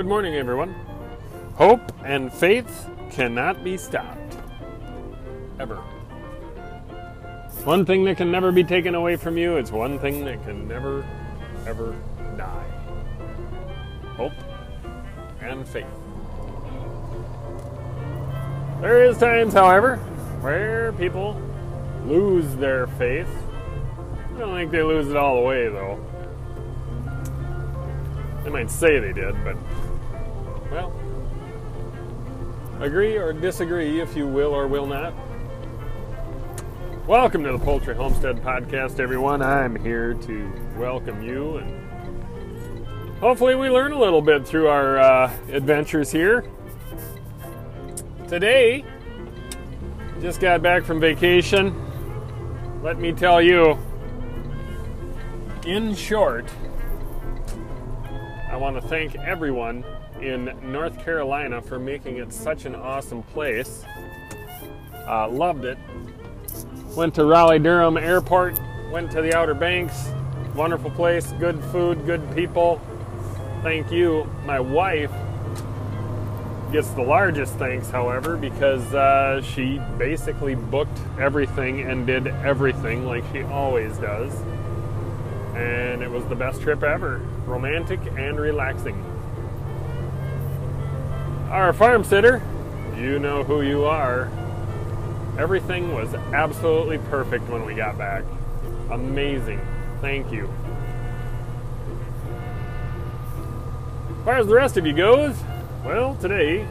[0.00, 0.74] Good morning, everyone.
[1.56, 4.38] Hope and faith cannot be stopped.
[5.58, 5.76] Ever.
[7.64, 10.66] One thing that can never be taken away from you is one thing that can
[10.66, 11.04] never,
[11.66, 11.94] ever
[12.38, 12.64] die
[14.16, 14.32] hope
[15.42, 15.84] and faith.
[18.80, 19.96] There is times, however,
[20.40, 21.38] where people
[22.06, 23.28] lose their faith.
[24.34, 26.02] I don't think they lose it all the way, though.
[28.44, 29.56] They might say they did, but,
[30.70, 30.92] well,
[32.80, 35.12] agree or disagree if you will or will not.
[37.08, 39.42] Welcome to the Poultry Homestead Podcast, everyone.
[39.42, 45.36] I'm here to welcome you and hopefully we learn a little bit through our uh,
[45.50, 46.44] adventures here.
[48.28, 48.84] Today,
[50.20, 51.74] just got back from vacation.
[52.80, 53.76] Let me tell you,
[55.66, 56.48] in short,
[58.50, 59.84] I want to thank everyone
[60.20, 63.84] in North Carolina for making it such an awesome place.
[65.06, 65.78] Uh, loved it.
[66.96, 68.58] Went to Raleigh Durham Airport,
[68.90, 70.10] went to the Outer Banks.
[70.56, 72.80] Wonderful place, good food, good people.
[73.62, 74.28] Thank you.
[74.44, 75.12] My wife
[76.72, 83.22] gets the largest thanks, however, because uh, she basically booked everything and did everything like
[83.32, 84.32] she always does.
[85.54, 87.18] And it was the best trip ever.
[87.46, 89.04] Romantic and relaxing.
[91.50, 92.42] Our farm sitter,
[92.96, 94.30] you know who you are.
[95.38, 98.24] Everything was absolutely perfect when we got back.
[98.90, 99.60] Amazing.
[100.00, 100.48] Thank you.
[104.18, 105.34] As far as the rest of you goes,
[105.84, 106.66] well, today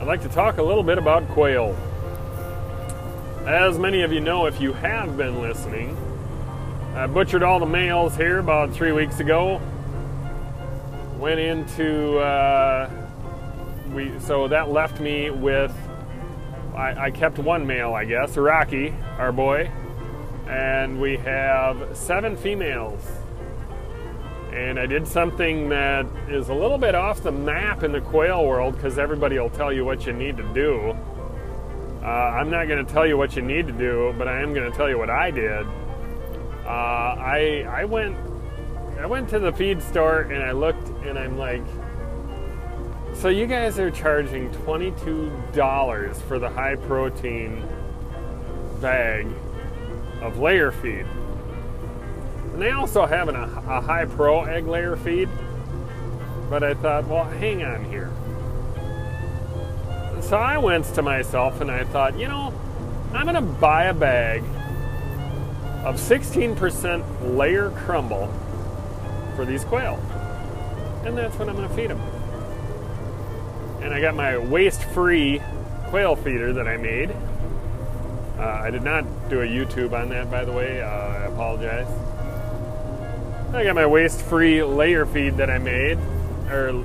[0.00, 1.76] I'd like to talk a little bit about quail.
[3.44, 5.96] As many of you know, if you have been listening,
[6.96, 9.60] I butchered all the males here about three weeks ago.
[11.18, 12.90] Went into uh,
[13.92, 15.76] we so that left me with
[16.74, 19.70] I, I kept one male, I guess, Rocky, our boy,
[20.48, 23.06] and we have seven females.
[24.54, 28.46] And I did something that is a little bit off the map in the quail
[28.46, 30.96] world because everybody will tell you what you need to do.
[32.02, 34.54] Uh, I'm not going to tell you what you need to do, but I am
[34.54, 35.66] going to tell you what I did.
[36.66, 38.16] Uh, I I went
[38.98, 41.62] I went to the feed store and I looked and I'm like,
[43.14, 47.62] so you guys are charging $22 for the high protein
[48.80, 49.26] bag
[50.20, 51.06] of layer feed.
[52.52, 55.28] And they also have an, a high pro egg layer feed.
[56.50, 58.10] But I thought, well, hang on here.
[60.22, 62.52] So I went to myself and I thought, you know,
[63.12, 64.42] I'm going to buy a bag
[65.86, 68.26] of 16% layer crumble
[69.36, 69.94] for these quail.
[71.04, 72.00] And that's what I'm going to feed them.
[73.82, 75.40] And I got my waste free
[75.84, 77.12] quail feeder that I made.
[78.36, 80.82] Uh, I did not do a YouTube on that, by the way.
[80.82, 81.86] Uh, I apologize.
[83.54, 85.98] I got my waste free layer feed that I made,
[86.50, 86.84] or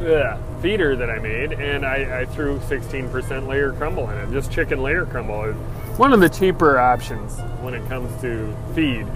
[0.00, 4.32] ugh, feeder that I made, and I, I threw 16% layer crumble in it.
[4.32, 5.54] Just chicken layer crumble is
[5.96, 9.06] one of the cheaper options when it comes to feed.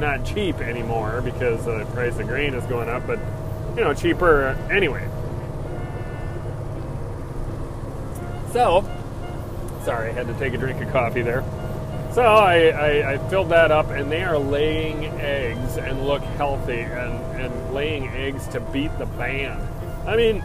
[0.00, 3.18] Not cheap anymore because the price of grain is going up, but
[3.76, 5.06] you know, cheaper anyway.
[8.54, 8.82] So,
[9.84, 11.44] sorry, I had to take a drink of coffee there.
[12.14, 16.80] So I, I, I, filled that up, and they are laying eggs and look healthy
[16.80, 19.60] and, and laying eggs to beat the band.
[20.06, 20.44] I mean,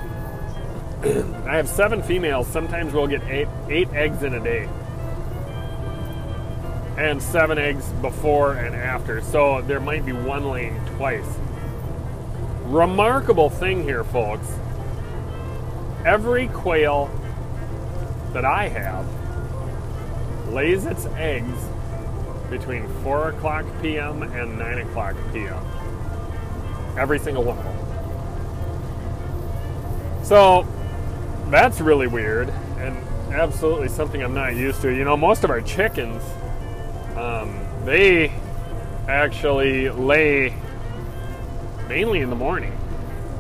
[1.01, 2.45] I have seven females.
[2.47, 4.67] Sometimes we'll get eight, eight eggs in a day,
[6.97, 9.21] and seven eggs before and after.
[9.21, 11.25] So there might be one laying twice.
[12.63, 14.51] Remarkable thing here, folks.
[16.05, 17.09] Every quail
[18.33, 19.05] that I have
[20.49, 21.63] lays its eggs
[22.49, 24.23] between 4 o'clock p.m.
[24.23, 25.63] and 9 o'clock p.m.
[26.97, 27.75] Every single one of them.
[30.25, 30.67] So
[31.49, 32.97] that's really weird and
[33.33, 34.93] absolutely something I'm not used to.
[34.93, 36.23] You know, most of our chickens,
[37.15, 38.31] um, they
[39.07, 40.55] actually lay
[41.87, 42.77] mainly in the morning.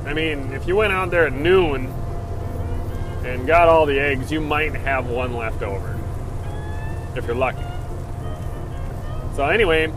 [0.05, 1.85] I mean, if you went out there at noon
[3.23, 5.95] and got all the eggs, you might have one left over
[7.15, 7.63] if you're lucky.
[9.35, 9.93] So, anyway,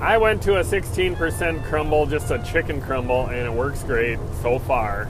[0.00, 4.58] I went to a 16% crumble, just a chicken crumble, and it works great so
[4.58, 5.08] far.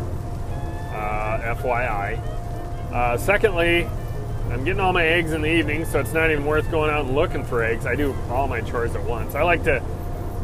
[0.99, 2.19] Uh, FYI.
[2.93, 3.89] Uh, secondly,
[4.50, 7.05] I'm getting all my eggs in the evening, so it's not even worth going out
[7.05, 7.87] and looking for eggs.
[7.87, 9.37] I do all my chores at once.
[9.37, 9.81] I like to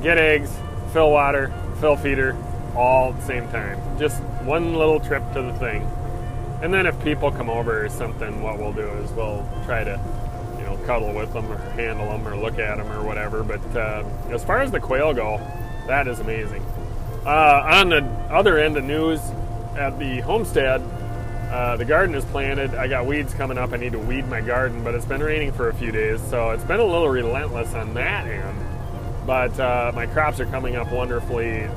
[0.00, 0.56] get eggs,
[0.92, 2.36] fill water, fill feeder,
[2.76, 3.98] all at the same time.
[3.98, 5.90] Just one little trip to the thing.
[6.62, 10.00] And then if people come over or something, what we'll do is we'll try to,
[10.58, 13.42] you know, cuddle with them or handle them or look at them or whatever.
[13.42, 15.38] But uh, as far as the quail go,
[15.88, 16.64] that is amazing.
[17.26, 19.20] Uh, on the other end of news,
[19.76, 20.80] at the homestead,
[21.50, 22.74] uh, the garden is planted.
[22.74, 23.72] I got weeds coming up.
[23.72, 26.50] I need to weed my garden, but it's been raining for a few days, so
[26.50, 28.58] it's been a little relentless on that end.
[29.26, 31.68] But uh, my crops are coming up wonderfully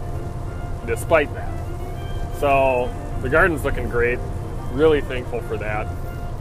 [0.86, 1.52] despite that.
[2.40, 4.20] So the garden's looking great.
[4.72, 5.88] Really thankful for that.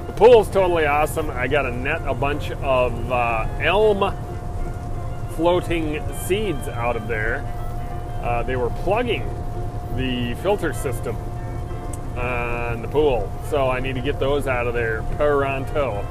[0.07, 1.31] The pool's totally awesome.
[1.31, 4.15] I got a net a bunch of uh, elm
[5.35, 7.45] floating seeds out of there.
[8.23, 9.29] Uh, they were plugging
[9.97, 11.17] the filter system
[12.17, 16.07] on the pool, so I need to get those out of there pronto.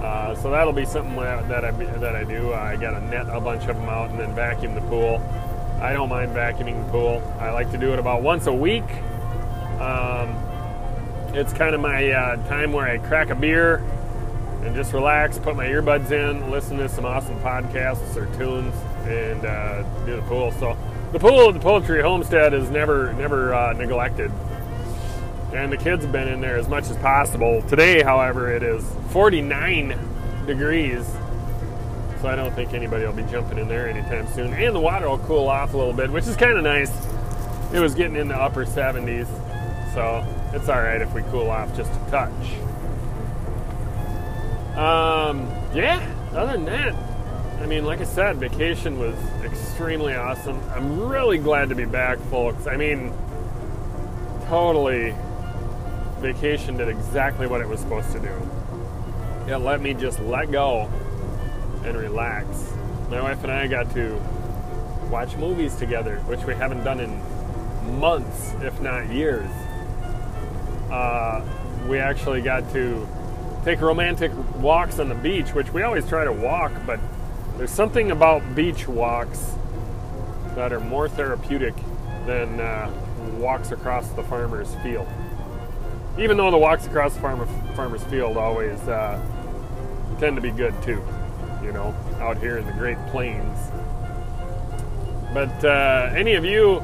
[0.00, 2.54] Uh, so that'll be something that I that I do.
[2.54, 5.20] I got to net a bunch of them out and then vacuum the pool.
[5.80, 7.22] I don't mind vacuuming the pool.
[7.38, 8.84] I like to do it about once a week.
[9.80, 10.36] Um,
[11.34, 13.76] it's kind of my uh, time where I crack a beer
[14.62, 19.44] and just relax, put my earbuds in, listen to some awesome podcasts or tunes, and
[19.44, 20.50] uh, do the pool.
[20.52, 20.76] So
[21.12, 24.30] the pool at the Poultry Homestead is never never uh, neglected,
[25.52, 27.62] and the kids have been in there as much as possible.
[27.62, 29.98] Today, however, it is 49
[30.46, 31.06] degrees,
[32.20, 34.52] so I don't think anybody will be jumping in there anytime soon.
[34.52, 36.92] And the water will cool off a little bit, which is kind of nice.
[37.72, 39.26] It was getting in the upper 70s,
[39.94, 42.30] so it's all right if we cool off just a touch.
[44.76, 46.94] Um, yeah, other than that,
[47.60, 49.14] I mean, like I said, vacation was
[49.44, 50.60] extremely awesome.
[50.74, 52.66] I'm really glad to be back, folks.
[52.66, 53.12] I mean,
[54.48, 55.14] totally,
[56.20, 59.52] vacation did exactly what it was supposed to do.
[59.52, 60.90] It let me just let go
[61.84, 62.46] and relax.
[63.10, 64.20] My wife and I got to
[65.10, 67.20] watch movies together, which we haven't done in
[67.98, 69.50] months, if not years.
[70.90, 71.42] Uh,
[71.88, 73.08] we actually got to
[73.64, 77.00] take romantic walks on the beach, which we always try to walk, but
[77.56, 79.54] there's something about beach walks
[80.54, 81.74] that are more therapeutic
[82.26, 82.90] than uh,
[83.38, 85.08] walks across the farmer's field.
[86.20, 89.18] Even though the walks across the farmer, farmer's field always uh,
[90.18, 91.02] tend to be good too,
[91.64, 93.58] you know, out here in the Great Plains.
[95.32, 96.82] But uh, any of you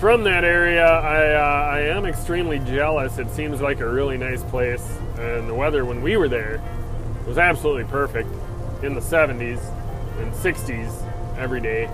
[0.00, 3.18] from that area, I, uh, I am extremely jealous.
[3.18, 4.84] It seems like a really nice place,
[5.18, 6.60] and the weather when we were there
[7.28, 8.28] was absolutely perfect
[8.82, 9.60] in the 70s
[10.18, 11.84] and 60s every day,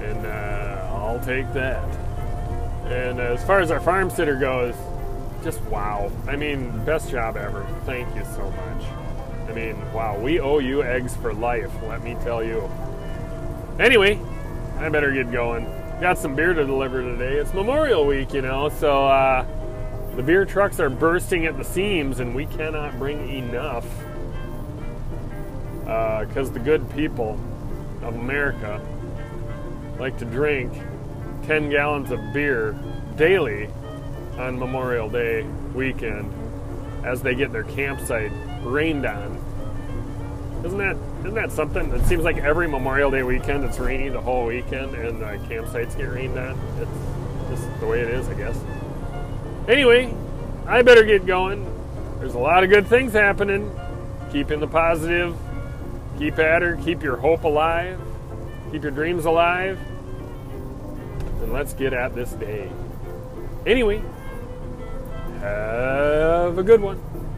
[0.00, 1.84] and uh, I'll take that.
[2.86, 4.74] And as far as our farm sitter goes,
[5.42, 6.10] just wow.
[6.26, 7.66] I mean, best job ever.
[7.84, 8.84] Thank you so much.
[9.48, 12.70] I mean, wow, we owe you eggs for life, let me tell you.
[13.78, 14.20] Anyway,
[14.78, 15.66] I better get going
[16.00, 17.36] got some beer to deliver today.
[17.36, 19.44] It's Memorial Week, you know, so uh,
[20.16, 23.86] the beer trucks are bursting at the seams, and we cannot bring enough
[25.82, 27.38] because uh, the good people
[28.02, 28.80] of America
[29.98, 30.72] like to drink
[31.42, 32.72] 10 gallons of beer
[33.16, 33.68] daily
[34.40, 35.42] on Memorial Day
[35.74, 36.32] weekend
[37.04, 38.32] as they get their campsite
[38.62, 39.38] rained on.
[40.64, 41.92] Isn't that isn't that something?
[41.92, 45.96] It seems like every Memorial Day weekend it's rainy the whole weekend and the campsites
[45.96, 46.58] get rained on.
[46.80, 48.58] It's just the way it is, I guess.
[49.68, 50.12] Anyway,
[50.66, 51.66] I better get going.
[52.18, 53.70] There's a lot of good things happening.
[54.32, 55.36] Keeping the positive.
[56.18, 56.76] Keep at her.
[56.76, 58.00] Keep your hope alive.
[58.72, 59.78] Keep your dreams alive.
[61.42, 62.70] And let's get at this day.
[63.66, 64.02] Anyway,
[65.40, 67.29] have a good one.